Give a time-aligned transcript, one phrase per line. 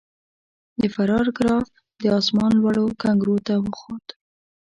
[0.79, 1.67] د فرار ګراف
[2.01, 4.05] د اسمان لوړو کنګرو ته وخوت.